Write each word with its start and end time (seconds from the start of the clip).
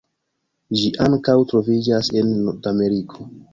Ĝi 0.79 0.89
ankaŭ 1.09 1.35
troviĝas 1.53 2.11
en 2.23 2.35
Nordameriko. 2.49 3.33